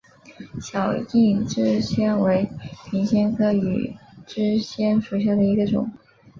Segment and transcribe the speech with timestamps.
[0.59, 2.49] 小硬枝藓为
[2.89, 5.91] 平藓科羽枝藓属下的一个种。